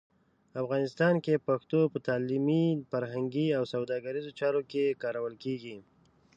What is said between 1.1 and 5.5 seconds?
کې پښتو په تعلیمي، فرهنګي او سوداګریزو چارو کې کارول